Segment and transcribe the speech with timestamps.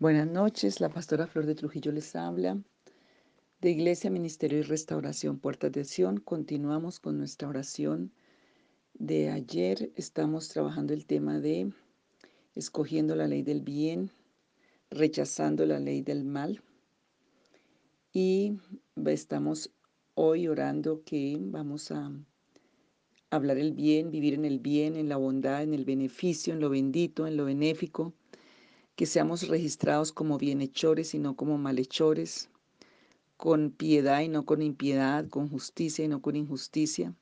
[0.00, 2.56] Buenas noches, la pastora Flor de Trujillo les habla.
[3.60, 8.12] De Iglesia, Ministerio y Restauración Puertas de Sion, continuamos con nuestra oración
[8.94, 9.90] de ayer.
[9.96, 11.72] Estamos trabajando el tema de
[12.54, 14.12] escogiendo la ley del bien,
[14.88, 16.62] rechazando la ley del mal.
[18.12, 18.56] Y
[19.04, 19.72] estamos
[20.14, 22.12] hoy orando que vamos a
[23.30, 26.70] hablar el bien, vivir en el bien, en la bondad, en el beneficio, en lo
[26.70, 28.14] bendito, en lo benéfico
[28.98, 32.50] que seamos registrados como bienhechores y no como malhechores,
[33.36, 37.14] con piedad y no con impiedad, con justicia y no con injusticia.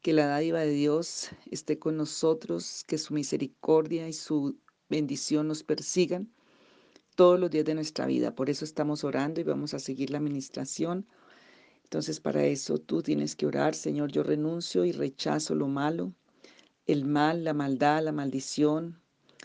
[0.00, 4.56] Que la dádiva de Dios esté con nosotros, que su misericordia y su
[4.88, 6.32] bendición nos persigan
[7.14, 8.34] todos los días de nuestra vida.
[8.34, 11.06] Por eso estamos orando y vamos a seguir la administración.
[11.84, 16.14] Entonces para eso tú tienes que orar, Señor, yo renuncio y rechazo lo malo,
[16.86, 19.02] el mal, la maldad, la maldición,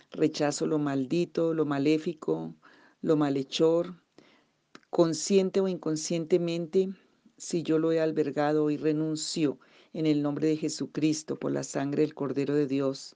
[0.09, 2.55] Rechazo lo maldito, lo maléfico,
[3.01, 3.95] lo malhechor,
[4.89, 6.89] consciente o inconscientemente,
[7.37, 9.59] si yo lo he albergado y renuncio
[9.93, 13.15] en el nombre de Jesucristo por la sangre del Cordero de Dios.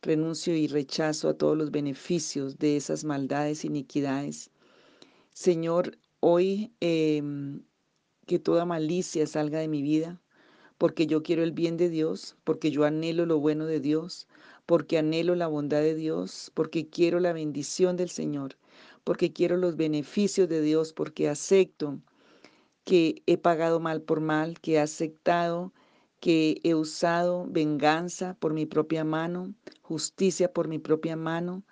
[0.00, 4.50] Renuncio y rechazo a todos los beneficios de esas maldades, iniquidades.
[5.30, 7.62] Señor, hoy em,
[8.26, 10.20] que toda malicia salga de mi vida,
[10.78, 14.28] porque yo quiero el bien de Dios, porque yo anhelo lo bueno de Dios,
[14.64, 18.56] porque anhelo la bondad de Dios, porque quiero la bendición del Señor,
[19.04, 22.00] porque quiero los beneficios de Dios, porque acepto
[22.84, 25.72] que he pagado mal por mal, que he aceptado
[26.20, 31.62] que he usado venganza por mi propia mano, justicia por mi propia mano.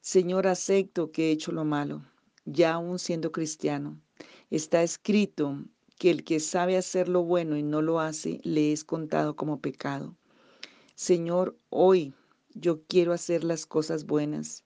[0.00, 2.04] Señor, acepto que he hecho lo malo,
[2.44, 4.00] ya aún siendo cristiano.
[4.50, 5.64] Está escrito
[5.98, 9.60] que el que sabe hacer lo bueno y no lo hace, le es contado como
[9.60, 10.16] pecado.
[10.94, 12.14] Señor, hoy
[12.54, 14.64] yo quiero hacer las cosas buenas.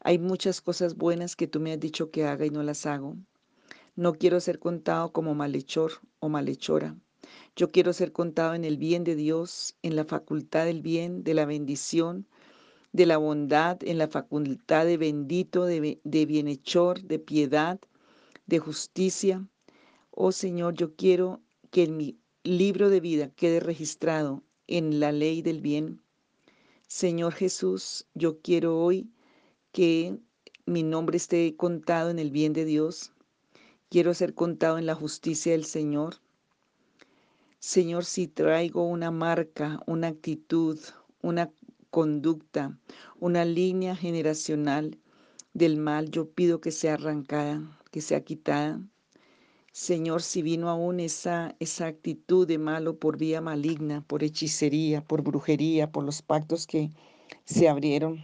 [0.00, 3.16] Hay muchas cosas buenas que tú me has dicho que haga y no las hago.
[3.96, 6.96] No quiero ser contado como malhechor o malhechora.
[7.56, 11.34] Yo quiero ser contado en el bien de Dios, en la facultad del bien, de
[11.34, 12.26] la bendición,
[12.92, 17.80] de la bondad, en la facultad de bendito, de, bienhechor, de piedad,
[18.46, 19.46] de justicia.
[20.20, 21.40] Oh Señor, yo quiero
[21.70, 26.02] que en mi libro de vida quede registrado en la ley del bien
[26.88, 29.12] Señor Jesús, yo quiero hoy
[29.70, 30.18] que
[30.66, 33.12] mi nombre esté contado en el bien de Dios.
[33.90, 36.16] Quiero ser contado en la justicia del Señor.
[37.60, 40.80] Señor, si traigo una marca, una actitud,
[41.22, 41.52] una
[41.90, 42.76] conducta,
[43.20, 44.98] una línea generacional
[45.52, 48.80] del mal, yo pido que sea arrancada, que sea quitada.
[49.80, 55.22] Señor, si vino aún esa, esa actitud de malo por vía maligna, por hechicería, por
[55.22, 56.90] brujería, por los pactos que
[57.44, 58.18] se abrieron,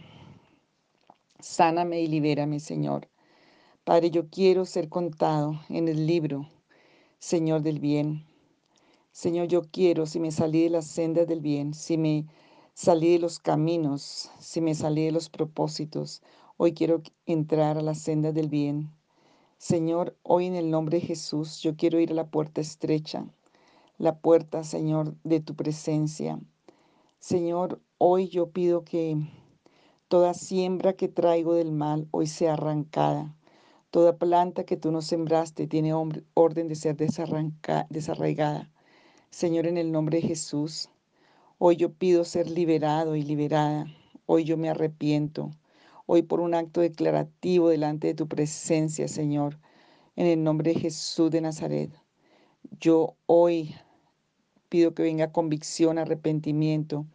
[1.39, 3.07] sáname y libérame, Señor.
[3.85, 6.49] Padre, yo quiero ser contado en el libro,
[7.19, 8.25] Señor del bien.
[9.13, 12.25] Señor, yo quiero, si me salí de las sendas del bien, si me
[12.73, 16.21] salí de los caminos, si me salí de los propósitos,
[16.57, 18.94] hoy quiero entrar a las sendas del bien.
[19.67, 23.25] Señor, hoy en el nombre de Jesús, yo quiero ir a la puerta estrecha,
[23.97, 26.39] la puerta, Señor, de tu presencia.
[27.17, 29.17] Señor, hoy yo pido que
[30.07, 33.35] toda siembra que traigo del mal hoy sea arrancada.
[33.89, 38.69] Toda planta que tú no sembraste tiene orden de ser desarraigada.
[39.31, 40.89] Señor, en el nombre de Jesús,
[41.57, 43.87] hoy yo pido ser liberado y liberada.
[44.27, 45.49] Hoy yo me arrepiento
[46.05, 49.59] hoy por un acto declarativo delante de tu presencia, Señor,
[50.15, 51.91] en el nombre de Jesús de Nazaret.
[52.79, 53.75] Yo hoy
[54.69, 57.05] pido que venga convicción, arrepentimiento,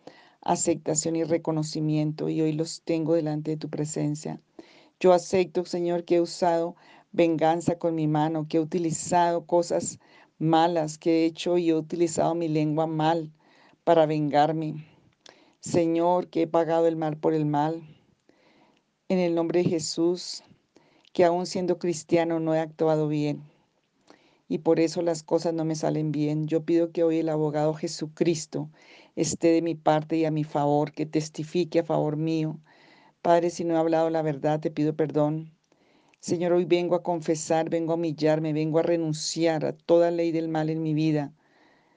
[0.41, 4.41] aceptación y reconocimiento y hoy los tengo delante de tu presencia.
[4.99, 6.77] Yo acepto, Señor, que he usado
[7.13, 9.99] venganza con mi mano, que he utilizado cosas
[10.39, 13.33] malas que he hecho y he utilizado mi lengua mal
[13.85, 14.87] para vengarme.
[15.61, 17.83] Señor, que he pagado el mal por el mal,
[19.11, 20.43] en el nombre de Jesús,
[21.13, 23.43] que aún siendo cristiano no he actuado bien
[24.51, 26.49] y por eso las cosas no me salen bien.
[26.49, 28.69] Yo pido que hoy el abogado Jesucristo
[29.15, 32.59] esté de mi parte y a mi favor, que testifique a favor mío.
[33.23, 35.53] Padre, si no he hablado la verdad, te pido perdón.
[36.19, 40.49] Señor, hoy vengo a confesar, vengo a humillarme, vengo a renunciar a toda ley del
[40.49, 41.33] mal en mi vida.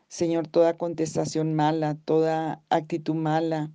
[0.07, 3.71] Señor, toda contestación mala, toda actitud mala,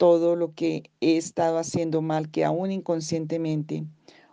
[0.00, 3.84] todo lo que he estado haciendo mal, que aún inconscientemente.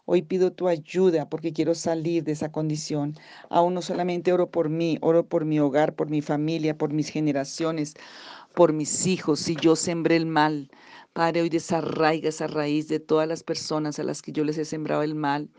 [0.06, 3.16] Hoy pido tu ayuda porque quiero salir de esa condición.
[3.50, 7.10] Aún no solamente oro por mí, oro por mi hogar, por mi familia, por mis
[7.10, 7.96] generaciones.
[8.56, 10.72] por mis hijos, si yo sembré el mal.
[11.14, 14.66] Padre, hoy desarraiga esa raíz de todas las personas a las que yo les he
[14.66, 15.50] sembrado el mal,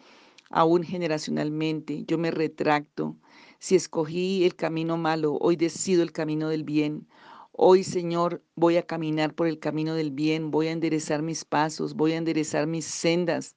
[0.51, 2.05] aún generacionalmente.
[2.07, 3.17] Yo me retracto.
[3.59, 7.07] Si escogí el camino malo, hoy decido el camino del bien.
[7.61, 11.95] Hoy, Señor, voy a caminar por el camino del bien, voy a enderezar mis pasos,
[11.95, 13.57] voy a enderezar mis sendas,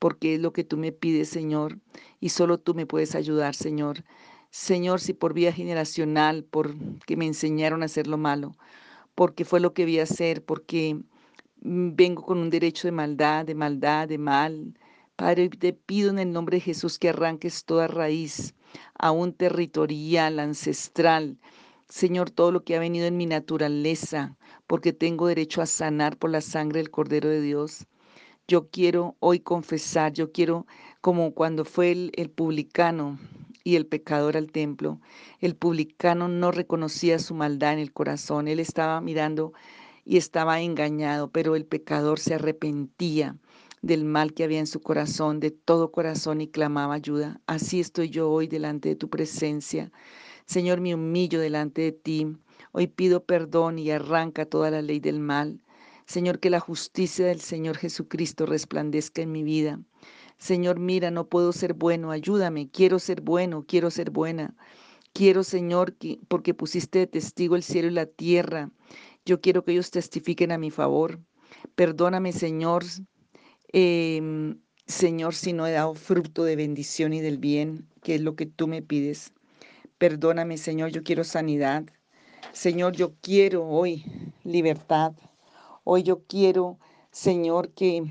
[0.00, 1.78] porque es lo que tú me pides, Señor,
[2.18, 4.02] y solo tú me puedes ayudar, Señor.
[4.50, 8.56] Señor, si por vía generacional, porque me enseñaron a hacer lo malo,
[9.14, 10.98] porque fue lo que vi hacer, porque
[11.60, 14.76] mm, vengo con un derecho de maldad, de maldad, de mal.
[15.14, 18.56] Padre, te pido en el nombre de Jesús que arranques toda raíz,
[18.98, 21.38] aún territorial, ancestral,
[21.88, 24.36] Señor, todo lo que ha venido en mi naturaleza,
[24.66, 27.86] porque tengo derecho a sanar por la sangre del Cordero de Dios.
[28.48, 30.66] Yo quiero hoy confesar, yo quiero,
[31.00, 33.20] como cuando fue el, publicano
[33.62, 35.00] y el pecador al templo,
[35.40, 39.52] el publicano no reconocía su maldad en el corazón, él estaba mirando
[40.04, 43.36] y estaba engañado, pero el pecador se arrepentía
[43.82, 47.40] del mal que había en su corazón, de todo corazón y clamaba ayuda.
[47.46, 49.92] Así estoy yo hoy delante de tu presencia
[50.46, 52.26] Señor, me humillo delante de ti.
[52.70, 55.60] Hoy pido perdón y arranca toda la ley del mal.
[56.06, 59.80] Señor, que la justicia del Señor Jesucristo resplandezca en mi vida.
[60.38, 64.54] Señor, mira, no puedo ser bueno, ayúdame, quiero ser bueno, quiero ser buena.
[65.12, 68.70] Quiero, Señor, que, porque pusiste de testigo el cielo y la tierra.
[69.24, 71.18] Yo quiero que ellos testifiquen a mi favor.
[71.74, 72.84] Perdóname, Señor,
[73.72, 78.36] em, Señor, si no he dado fruto de bendición y del bien, que es lo
[78.36, 79.32] que tú me pides.
[79.98, 81.84] Perdóname, Señor, yo quiero sanidad.
[82.52, 84.04] Señor, yo quiero hoy
[84.44, 85.14] libertad.
[85.84, 86.78] Hoy yo quiero,
[87.12, 88.02] Señor, que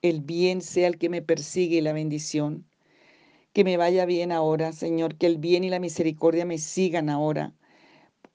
[0.00, 2.64] el bien sea el que me persigue y la bendición.
[3.52, 7.52] Que me vaya bien ahora, Señor, que el bien y la misericordia me sigan ahora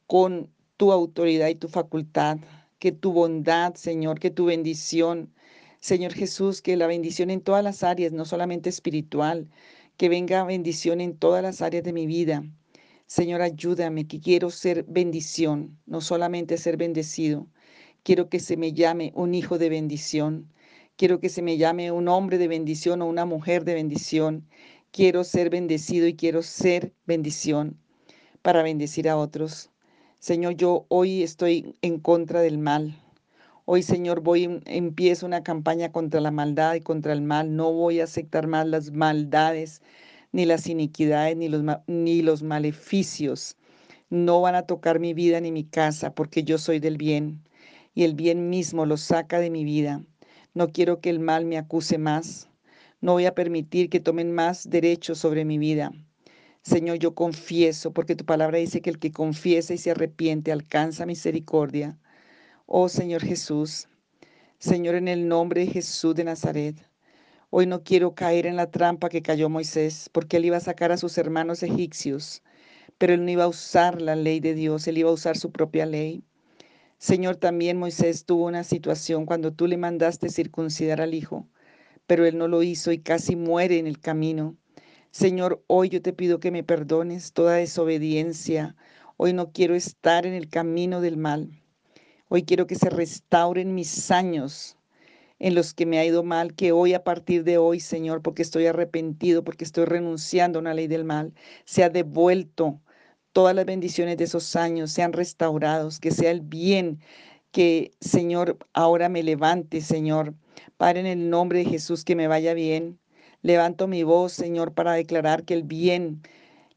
[0.06, 2.38] con tu autoridad y tu facultad.
[2.78, 5.34] Que tu bondad, Señor, que tu bendición,
[5.80, 9.50] Señor Jesús, que la bendición en todas las áreas, no solamente espiritual,
[9.98, 12.44] que venga bendición en todas las áreas de mi vida.
[13.10, 17.48] Señor, ayúdame, que quiero ser bendición, no solamente ser bendecido.
[18.04, 20.54] Quiero que se me llame un hijo de bendición.
[20.96, 24.48] Quiero que se me llame un hombre de bendición o una mujer de bendición.
[24.92, 27.80] Quiero ser bendecido y quiero ser bendición
[28.44, 29.72] para bendecir a otros.
[30.20, 32.96] Señor, yo hoy estoy en contra del mal.
[33.66, 37.56] Hoy, Señor, voy empiezo una campaña contra la maldad y contra el mal.
[37.56, 39.82] No voy a aceptar más las maldades,
[40.32, 43.58] ni las iniquidades, ni los, ni los maleficios.
[44.10, 47.44] No van a tocar mi vida ni mi casa, porque yo soy del bien,
[47.94, 50.04] y el bien mismo lo saca de mi vida.
[50.54, 52.50] No quiero que el mal me acuse más.
[53.02, 55.92] No voy a permitir que tomen más derechos sobre mi vida.
[56.62, 61.06] Señor, yo confieso, porque tu palabra dice que el que confiesa y se arrepiente alcanza
[61.06, 61.98] misericordia.
[62.66, 63.88] Oh Señor Jesús,
[64.60, 66.76] Señor, en el nombre de Jesús de Nazaret,
[67.52, 70.92] hoy no quiero caer en la trampa que cayó Moisés, porque él iba a sacar
[70.92, 72.44] a sus hermanos egipcios,
[72.98, 75.52] pero él no iba a usar la ley de Dios, él iba a usar su
[75.52, 76.24] propia ley.
[76.98, 81.48] Señor, también Moisés tuvo una situación cuando tú le mandaste circuncidar al hijo,
[82.08, 84.58] pero él no lo hizo y casi muere en el camino.
[85.12, 88.76] Señor, hoy yo te pido que me perdones toda desobediencia.
[89.18, 91.64] Hoy no quiero estar en el camino del mal.
[92.28, 94.79] Hoy quiero que se restauren mis años
[95.40, 98.42] en los que me ha ido mal, que hoy a partir de hoy, Señor, porque
[98.42, 101.34] estoy arrepentido, porque estoy renunciando a una ley del mal,
[101.66, 102.82] se ha devuelto
[103.34, 107.00] todas las bendiciones de esos años, sean restaurados, que sea el bien
[107.52, 110.36] que, Señor, ahora me levante, Señor.
[110.78, 113.00] Padre, en el nombre de Jesús, que me vaya bien.
[113.42, 116.22] Levanto mi voz, Señor, para declarar que el bien,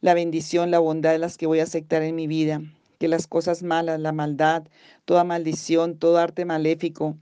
[0.00, 2.62] la bendición, la bondad es las que voy a aceptar en mi vida
[3.02, 4.62] que las cosas malas, la maldad,
[5.06, 7.16] toda maldición, todo arte maléfico,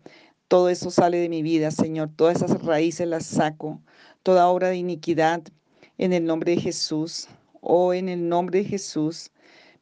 [0.51, 2.11] todo eso sale de mi vida, Señor.
[2.17, 3.81] Todas esas raíces las saco,
[4.25, 5.45] toda obra de iniquidad,
[5.97, 7.29] en el nombre de Jesús.
[7.61, 9.31] Oh, en el nombre de Jesús,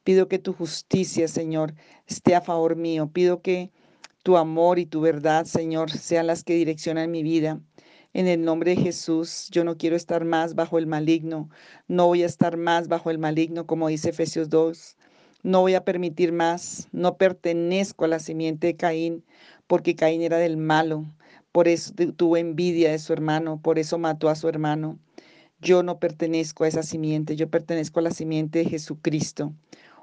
[0.04, 1.72] pido que tu justicia, Señor,
[2.06, 3.08] esté a favor mío.
[3.10, 3.70] Pido que
[4.22, 7.62] tu amor y tu verdad, Señor, sean las que direccionan mi vida.
[8.12, 11.48] En el nombre de Jesús, yo no quiero estar más bajo el maligno.
[11.86, 14.98] No voy a estar más bajo el maligno, como dice Efesios 2.
[15.44, 19.24] No voy a permitir más, no pertenezco a la simiente de Caín,
[19.68, 21.04] porque Caín era del malo,
[21.52, 24.98] por eso tuvo envidia de su hermano, por eso mató a su hermano.
[25.60, 29.52] Yo no pertenezco a esa simiente, yo pertenezco a la simiente de Jesucristo.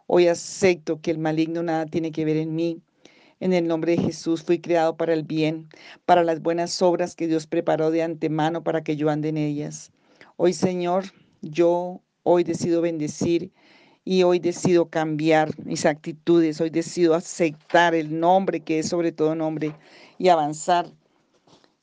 [0.08, 2.82] Hoy acepto que el maligno nada tiene que ver en mí.
[3.40, 5.68] En el nombre de Jesús fui creado para el bien,
[6.06, 9.92] para las buenas obras que Dios preparó de antemano para que yo ande en ellas.
[10.38, 11.06] Hoy, Señor,
[11.42, 13.52] yo hoy decido bendecir
[14.08, 19.34] y hoy decido cambiar mis actitudes, hoy decido aceptar el nombre que es sobre todo
[19.34, 19.76] nombre
[20.20, 20.94] y avanzar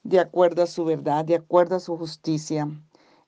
[0.04, 2.68] de acuerdo a su verdad, de acuerdo a su justicia.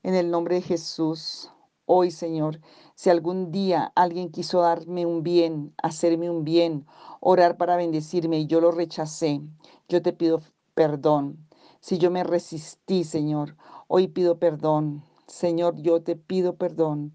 [0.04, 1.50] En el nombre de Jesús,
[1.86, 2.60] hoy Señor,
[2.94, 6.86] si algún día alguien quiso darme un bien, hacerme un bien,
[7.18, 9.40] orar para bendecirme y yo lo rechacé,
[9.88, 10.40] yo te pido
[10.74, 11.48] perdón.
[11.80, 13.56] Si yo me resistí, Señor,
[13.88, 15.02] hoy pido perdón.
[15.26, 17.12] Señor, yo te pido perdón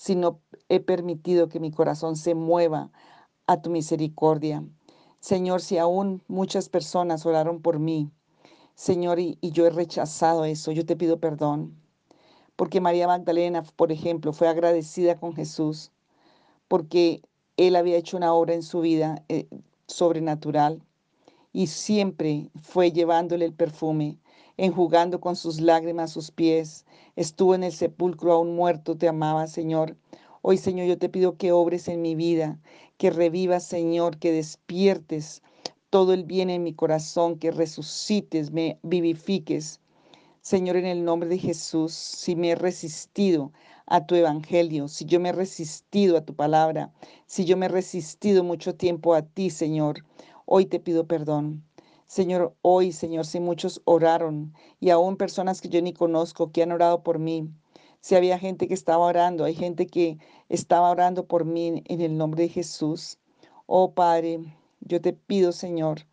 [0.00, 0.40] si no
[0.70, 2.90] he permitido que mi corazón se mueva
[3.46, 4.64] a tu misericordia.
[5.18, 8.10] Señor, si aún muchas personas oraron por mí,
[8.74, 11.76] Señor, y, yo he rechazado eso, yo te pido perdón.
[12.56, 15.92] Porque María Magdalena, por ejemplo, fue agradecida con Jesús
[16.68, 17.20] porque
[17.56, 19.48] Él había hecho una obra en su vida eh,
[19.88, 20.80] sobrenatural
[21.52, 24.18] y siempre fue llevándole el perfume,
[24.56, 26.86] enjugando con sus lágrimas sus pies,
[27.16, 29.96] estuvo en el sepulcro aún muerto, te amaba, Señor.
[30.42, 32.58] Hoy, Señor, yo te pido que obres en mi vida,
[32.96, 35.42] que revivas, Señor, que despiertes
[35.90, 39.80] todo el bien en mi corazón, que resucites, me vivifiques.
[40.40, 43.52] Señor, en el nombre de Jesús, si me he resistido
[43.84, 46.90] a tu evangelio, si yo me he resistido a tu palabra,
[47.26, 50.06] si yo me he resistido mucho tiempo a ti, Señor,
[50.46, 51.62] hoy te pido perdón.
[52.06, 56.72] Señor, hoy, Señor, si muchos oraron y aún personas que yo ni conozco que han
[56.72, 57.50] orado por mí,
[58.00, 62.16] si había gente que estaba orando, hay gente que estaba orando por mí en el
[62.16, 63.18] nombre de Jesús.
[63.66, 64.40] Oh Padre,
[64.80, 66.06] yo te pido, Señor,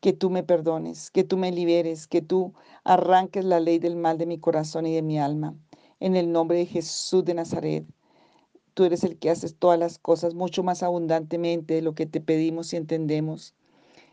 [0.00, 2.54] que tú me perdones, que tú me liberes, que tú
[2.84, 5.56] arranques la ley del mal de mi corazón y de mi alma.
[5.98, 7.84] En el nombre de Jesús de Nazaret,
[8.74, 12.20] tú eres el que haces todas las cosas mucho más abundantemente de lo que te
[12.20, 13.54] pedimos y entendemos.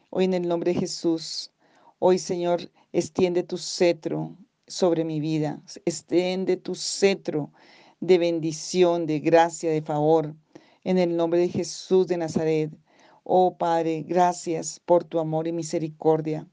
[0.10, 1.51] Hoy en el nombre de Jesús,
[2.00, 4.36] hoy Señor, extiende tu cetro
[4.67, 7.51] sobre mi vida, extiende tu cetro
[8.00, 10.36] de bendición, de gracia, de favor,
[10.84, 12.72] en el nombre de Jesús de Nazaret.
[13.24, 16.48] Oh Padre, gracias por tu amor y misericordia.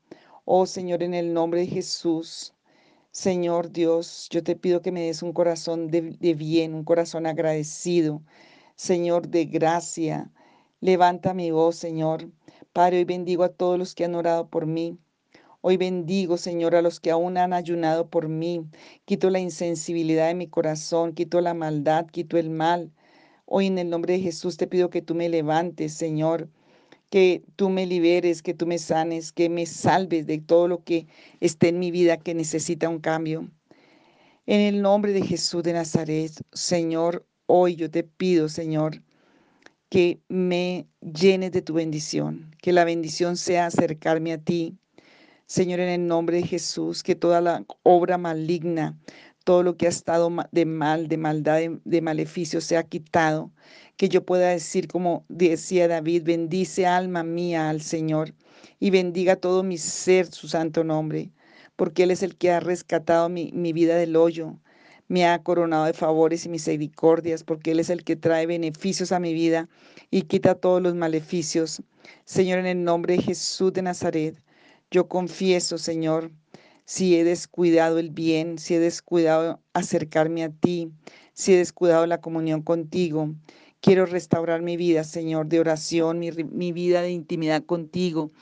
[0.45, 2.55] Oh Señor, en el nombre de Jesús,
[3.11, 7.27] Señor Dios, yo te pido que me des un corazón de, de bien, un corazón
[7.27, 8.23] agradecido,
[8.77, 10.31] Señor, de gracia.
[10.81, 12.31] Levanta mi voz, Señor,
[12.73, 14.97] Padre, hoy bendigo a todos los que han orado por mí.
[15.63, 18.65] Hoy bendigo, Señor, a los que aún han ayunado por mí.
[19.05, 22.91] Quito la insensibilidad de mi corazón, quito la maldad, quito el mal.
[23.45, 26.49] Hoy en el nombre de Jesús te pido que tú me levantes, Señor,
[27.11, 31.09] que tú me liberes, que tú me sanes, que me salves de todo lo que
[31.41, 33.51] esté en mi vida que necesita un cambio.
[34.47, 39.03] En el nombre de Jesús de Nazaret, Señor, hoy yo te pido, Señor,
[39.91, 44.79] que me llenes de tu bendición, que la bendición sea acercarme a ti.
[45.51, 48.97] Señor, en el nombre de Jesús, que toda la obra maligna,
[49.43, 53.51] todo lo que ha estado de mal, de maldad, de, maleficio sea quitado,
[53.97, 58.33] que yo pueda decir como decía David, bendice alma mía al Señor
[58.79, 61.33] y bendiga todo mi ser su santo nombre,
[61.75, 64.57] porque Él es el que ha rescatado mi, mi vida del hoyo,
[65.09, 69.19] me ha coronado de favores y misericordias, porque Él es el que trae beneficios a
[69.19, 69.69] mi vida
[70.13, 71.83] y quita todos los maleficios.
[72.25, 74.37] Señor, en el nombre de Jesús de Nazaret,
[74.91, 76.33] yo confieso, Señor,
[76.85, 80.91] si he descuidado el bien, si he descuidado acercarme a ti,
[81.33, 83.35] si he descuidado la comunión contigo.
[83.81, 88.33] Quiero restaurar mi vida, Señor, de oración, mi, vida de intimidad contigo,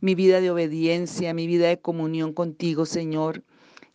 [0.00, 3.44] mi vida de obediencia, mi vida de comunión contigo, Señor.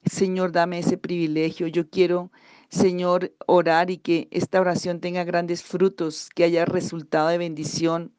[0.06, 1.68] Señor, dame ese privilegio.
[1.68, 2.32] Yo quiero,
[2.70, 8.14] Señor, orar y que esta oración tenga grandes frutos, que haya resultado de bendición.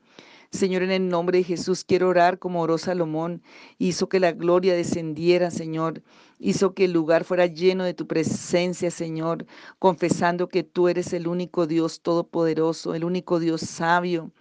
[0.50, 3.42] Señor, en el nombre de Jesús quiero orar como oró Salomón.
[3.78, 6.02] Hizo que la gloria descendiera, Señor.
[6.38, 9.46] Hizo que el lugar fuera lleno de tu presencia, Señor,
[9.78, 14.32] confesando que tú eres el único Dios todopoderoso, el único Dios sabio.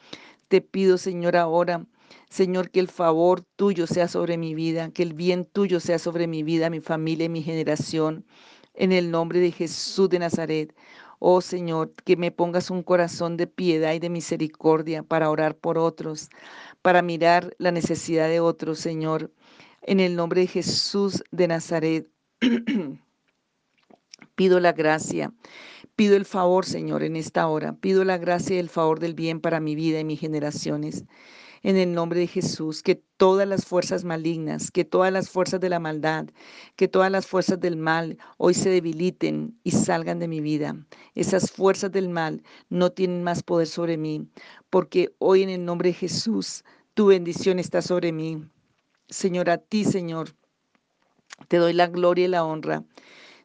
[0.48, 1.86] Te pido, Señor, ahora
[2.30, 6.28] Señor, que el favor tuyo sea sobre mi vida, que el bien tuyo sea sobre
[6.28, 8.26] mi vida, mi familia y mi generación.
[8.74, 10.76] En el nombre de Jesús de Nazaret.
[11.20, 15.78] Oh Señor, que me pongas un corazón de piedad y de misericordia para orar por
[15.78, 16.30] otros,
[16.82, 19.32] para mirar la necesidad de otros, Señor.
[19.82, 22.08] En el nombre de Jesús de Nazaret.
[24.36, 25.34] Pido la gracia,
[25.96, 27.74] pido el favor, Señor, en esta hora.
[27.74, 31.06] Pido la gracia y el favor del bien para mi vida y mis generaciones
[31.68, 35.68] en el nombre de Jesús, que todas las fuerzas malignas, que todas las fuerzas de
[35.68, 36.28] la maldad,
[36.78, 40.78] que todas las fuerzas del mal hoy se debiliten y salgan de mi vida.
[41.14, 44.30] Esas fuerzas del mal no tienen más poder sobre mí,
[44.70, 48.48] porque hoy en el nombre de Jesús, tu bendición está sobre mí.
[49.10, 50.38] Señor, a ti, Señor,
[51.50, 52.86] te doy la gloria y la honra.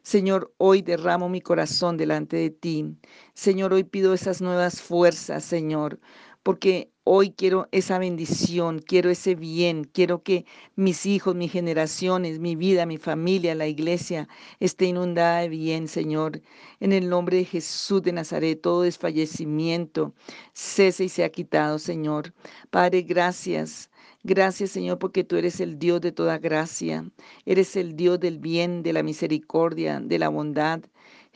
[0.01, 2.85] Señor, hoy derramo mi corazón delante de ti.
[3.33, 5.99] Señor, hoy pido esas nuevas fuerzas, Señor,
[6.41, 10.45] porque hoy quiero esa bendición, quiero ese bien, quiero que
[10.75, 14.27] mis hijos, mis generaciones, mi vida, mi familia, la iglesia
[14.59, 16.41] esté inundada de bien, Señor.
[16.79, 20.13] En el nombre de Jesús de Nazaret, todo desfallecimiento
[20.53, 22.33] cese y sea quitado, Señor.
[22.69, 23.89] Padre, gracias.
[24.25, 27.05] Gracias Señor porque tú eres el Dios de toda gracia,
[27.45, 30.81] eres el Dios del bien, de la misericordia, de la bondad.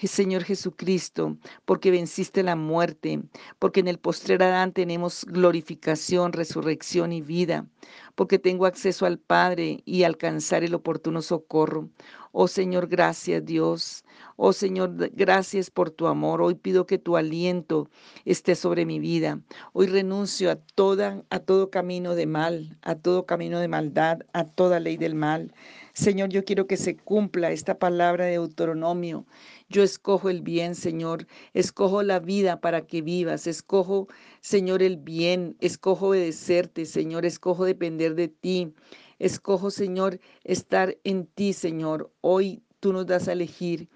[0.06, 3.24] Señor Jesucristo, porque venciste la muerte,
[3.58, 7.66] porque en el postrer Adán tenemos glorificación, resurrección y vida,
[8.14, 11.90] porque tengo acceso al Padre y alcanzar el oportuno socorro.
[12.32, 14.04] Oh Señor, gracias Dios.
[14.36, 16.44] Oh Señor, gracias por tu amor.
[16.44, 17.90] Hoy pido que tu aliento
[18.26, 19.40] esté sobre mi vida.
[19.74, 24.46] Hoy renuncio a toda a todo camino de mal, a todo camino de maldad, a
[24.46, 25.52] toda ley del mal.
[25.94, 29.26] Señor, yo quiero que se cumpla esta palabra de Deuteronomio.
[29.70, 31.28] Yo escojo el bien, Señor.
[31.54, 33.48] Escojo la vida para que vivas.
[33.48, 34.08] Escojo,
[34.42, 35.58] Señor, el bien.
[35.60, 37.26] Escojo obedecerte, Señor.
[37.26, 38.74] Escojo depender de ti.
[39.20, 42.14] Escojo, Señor, estar en ti, Señor.
[42.22, 43.90] Hoy tú nos das a elegir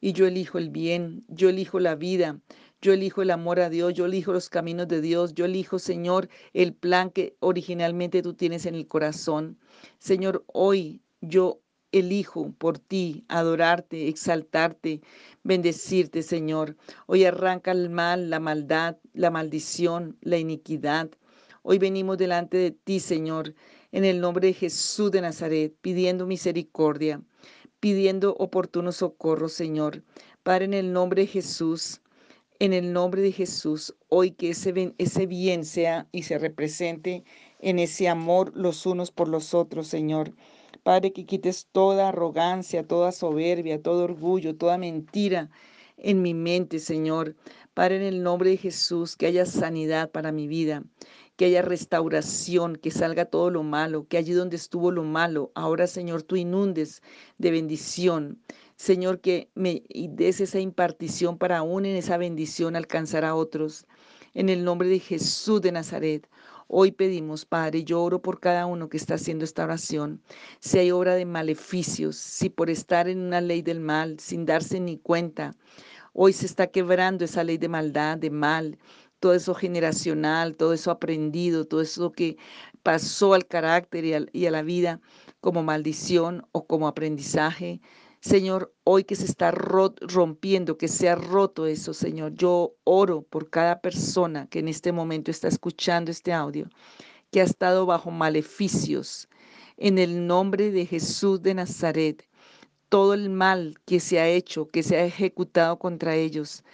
[0.00, 2.40] y yo elijo el bien, yo elijo la vida,
[2.80, 6.28] yo elijo el amor a Dios, yo elijo los caminos de Dios, yo elijo, Señor,
[6.52, 9.58] el plan que originalmente tú tienes en el corazón.
[9.98, 11.60] Señor, hoy yo
[11.98, 15.00] elijo por ti adorarte, exaltarte,
[15.44, 16.76] bendecirte, Señor.
[17.06, 21.10] Hoy arranca el mal, la maldad, la maldición, la iniquidad.
[21.62, 23.54] Hoy venimos delante de ti, Señor,
[23.92, 27.22] en el nombre de Jesús de Nazaret, pidiendo misericordia,
[27.80, 30.02] pidiendo oportuno socorro, Señor.
[30.42, 32.00] Padre, en el nombre de Jesús,
[32.58, 37.24] en el nombre de Jesús, hoy que ese, ese bien sea y se represente
[37.60, 40.32] en ese amor los unos por los otros, Señor.
[40.86, 45.50] Padre, que quites toda arrogancia, toda soberbia, todo orgullo, toda mentira
[45.96, 47.34] en mi mente, Señor.
[47.74, 50.84] Padre, en el nombre de Jesús, que haya sanidad para mi vida,
[51.34, 55.88] que haya restauración, que salga todo lo malo, que allí donde estuvo lo malo, ahora,
[55.88, 57.02] Señor, tú inundes
[57.36, 58.40] de bendición.
[58.76, 63.88] Señor, que me des esa impartición para aún en esa bendición alcanzar a otros.
[64.34, 66.28] En el nombre de Jesús de Nazaret.
[66.68, 70.20] Hoy pedimos, Padre, yo oro por cada uno que está haciendo esta oración.
[70.58, 74.80] Si hay obra de maleficios, si por estar en una ley del mal, sin darse
[74.80, 75.54] ni cuenta,
[76.12, 78.78] hoy se está quebrando esa ley de maldad, de mal,
[79.20, 82.36] todo eso generacional, todo eso aprendido, todo eso que
[82.82, 85.00] pasó al carácter y, a la vida
[85.40, 87.80] como maldición o como aprendizaje.
[88.20, 93.50] Señor, hoy que se está rompiendo, que se ha roto eso, Señor, yo oro por
[93.50, 96.68] cada persona que en este momento está escuchando este audio,
[97.30, 99.28] que ha estado bajo maleficios.
[99.76, 102.26] En el nombre de Jesús de Nazaret,
[102.88, 106.64] todo el mal que se ha hecho, que se ha ejecutado contra ellos,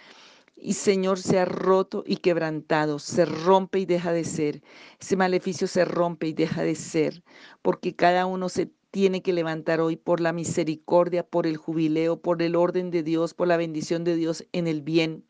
[0.55, 4.63] y Señor se ha roto y quebrantado, se rompe y deja de ser.
[4.99, 7.23] Ese maleficio se rompe y deja de ser,
[7.61, 12.43] porque cada uno se tiene que levantar hoy por la misericordia, por el jubileo, por
[12.43, 15.25] el orden de Dios, por la bendición de Dios en el bien.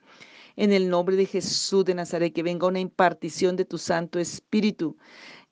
[0.58, 4.98] En el nombre de Jesús de Nazaret, que venga una impartición de tu Santo Espíritu,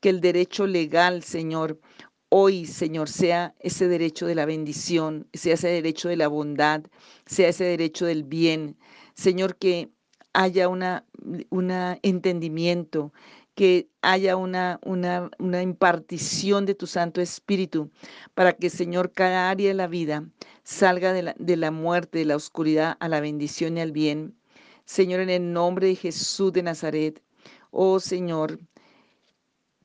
[0.01, 1.79] que el derecho legal, Señor,
[2.27, 6.83] hoy, Señor, sea ese derecho de la bendición, sea ese derecho de la bondad,
[7.25, 8.75] sea ese derecho del bien.
[9.13, 9.89] Señor, que
[10.33, 11.05] haya una,
[11.49, 13.13] una entendimiento,
[13.55, 17.91] que haya una, una, una impartición de tu Santo Espíritu
[18.33, 20.25] para que, Señor, cada área de la vida
[20.63, 24.35] salga de la, de la muerte, de la oscuridad a la bendición y al bien.
[24.85, 27.21] Señor, en el nombre de Jesús de Nazaret,
[27.71, 28.59] oh Señor,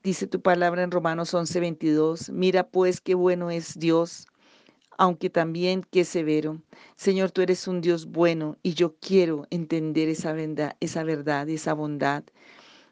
[0.03, 4.27] dice tu palabra en Romanos 11:22, mira pues qué bueno es Dios,
[4.99, 6.63] aunque también qué severo.
[6.97, 11.75] Señor, tú eres un Dios bueno y yo quiero entender esa verdad, esa verdad, esa
[11.75, 12.25] bondad.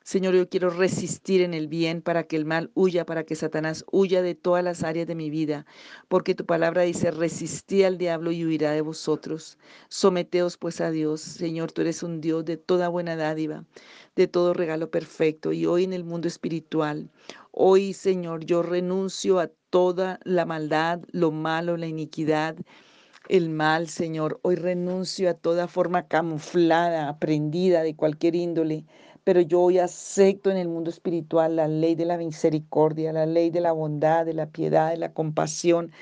[0.05, 3.87] Señor, yo quiero resistir en el bien para que el mal huya, para que Satanás
[3.91, 5.65] huya de todas las áreas de mi vida,
[6.09, 9.57] porque tu palabra dice, resistí al diablo y huirá de vosotros.
[9.89, 11.23] Someteos pues a Dios.
[11.23, 13.65] Señor, tú eres un Dios de toda buena dádiva,
[14.15, 15.55] de todo regalo perfecto.
[15.55, 17.09] Y hoy en el mundo espiritual,
[17.51, 22.57] hoy, Señor, yo renuncio a toda la maldad, lo malo, la iniquidad
[23.31, 24.39] el mal, Señor.
[24.43, 28.85] Hoy renuncio a toda forma camuflada, aprendida de cualquier índole
[29.25, 33.51] pero yo hoy acepto en el mundo espiritual la ley de la misericordia, la ley
[33.51, 35.93] de la bondad, de la piedad, de la compasión,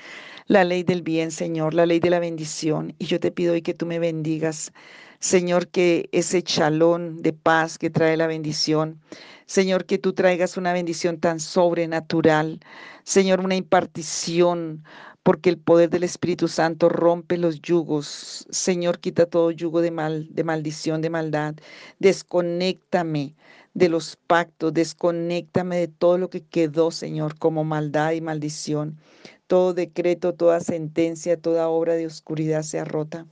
[0.47, 2.93] la ley del bien, Señor, la ley de la bendición.
[2.99, 4.73] Y yo te pido hoy que tú me bendigas,
[5.19, 8.99] Señor, que ese chalón de paz que trae la bendición,
[9.45, 12.59] Señor, que tú traigas una bendición tan sobrenatural,
[13.03, 14.83] Señor, una impartición
[15.23, 18.45] porque el poder del Espíritu Santo rompe los yugos.
[18.49, 21.55] Señor, quita todo yugo de mal, de maldición, de maldad.
[21.99, 23.33] Desconéctame
[23.73, 28.99] de los pactos, desconéctame de todo lo que quedó, Señor, como maldad y maldición.
[29.47, 33.25] Todo decreto, toda sentencia, toda obra de oscuridad sea rota.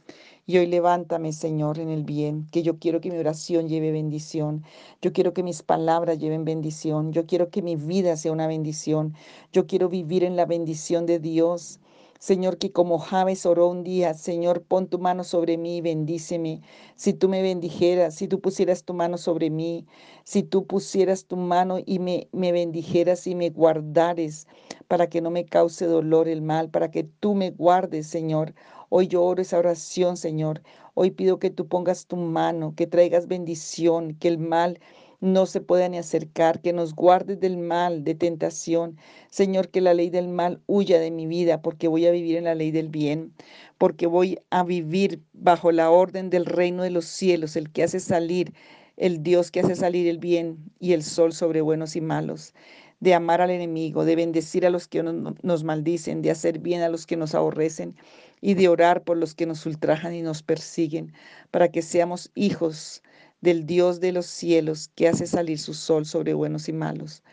[0.47, 4.63] Y hoy levántame, Señor, en el bien, que yo quiero que mi oración lleve bendición.
[5.01, 7.13] Yo quiero que mis palabras lleven bendición.
[7.13, 9.13] Yo quiero que mi vida sea una bendición.
[9.53, 11.79] Yo quiero vivir en la bendición de Dios.
[12.21, 16.61] Señor, que como Javes oró un día, Señor, pon tu mano sobre mí y bendíceme.
[16.95, 19.87] Si tú me bendijeras, si tú pusieras tu mano sobre mí,
[20.23, 24.45] si tú pusieras tu mano y me, me bendijeras y me guardares
[24.87, 28.53] para que no me cause dolor el mal, para que tú me guardes, Señor.
[28.89, 30.61] Hoy yo oro esa oración, Señor.
[30.93, 34.79] Hoy pido que tú pongas tu mano, que traigas bendición, que el mal
[35.21, 38.97] no se pueda ni acercar, que nos guardes del mal, de tentación.
[39.29, 42.45] Señor, que la ley del mal huya de mi vida, porque voy a vivir en
[42.45, 43.33] la ley del bien,
[43.77, 47.99] porque voy a vivir bajo la orden del reino de los cielos, el que hace
[47.99, 48.53] salir,
[48.97, 52.53] el Dios que hace salir el bien y el sol sobre buenos y malos
[53.01, 56.89] de amar al enemigo, de bendecir a los que nos maldicen, de hacer bien a
[56.89, 57.95] los que nos aborrecen
[58.41, 61.11] y de orar por los que nos ultrajan y nos persiguen,
[61.49, 63.01] para que seamos hijos
[63.41, 67.23] del Dios de los cielos que hace salir su sol sobre buenos y malos.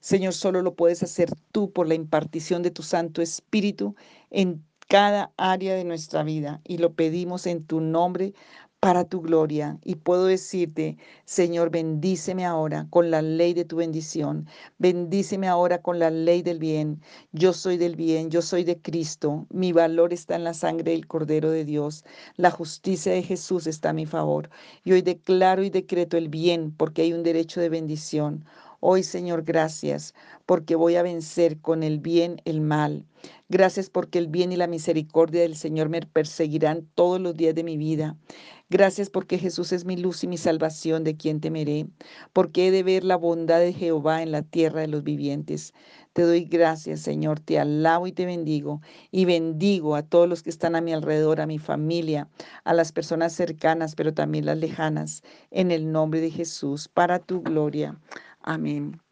[0.00, 3.96] Señor, solo lo puedes hacer tú por la impartición de tu Santo Espíritu
[4.30, 8.34] en cada área de nuestra vida y lo pedimos en tu nombre
[8.84, 9.78] para tu gloria.
[9.82, 14.46] Y puedo decirte, Señor, bendíceme ahora con la ley de tu bendición.
[14.76, 17.00] Bendíceme ahora con la ley del bien.
[17.32, 19.46] Yo soy del bien, yo soy de Cristo.
[19.48, 22.04] Mi valor está en la sangre del Cordero de Dios.
[22.36, 24.50] La justicia de Jesús está a mi favor.
[24.84, 28.44] Y hoy declaro y decreto el bien porque hay un derecho de bendición.
[28.80, 30.12] Hoy, Señor, gracias
[30.44, 33.06] porque voy a vencer con el bien el mal.
[33.54, 37.62] Gracias porque el bien y la misericordia del Señor me perseguirán todos los días de
[37.62, 38.16] mi vida.
[38.68, 41.86] Gracias porque Jesús es mi luz y mi salvación, de quien temeré,
[42.32, 45.72] porque he de ver la bondad de Jehová en la tierra de los vivientes.
[46.14, 48.80] Te doy gracias, Señor, te alabo y te bendigo,
[49.12, 52.28] y bendigo a todos los que están a mi alrededor, a mi familia,
[52.64, 57.40] a las personas cercanas, pero también las lejanas, en el nombre de Jesús, para tu
[57.40, 58.00] gloria.
[58.40, 59.03] Amén.